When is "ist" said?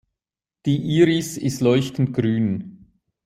1.37-1.61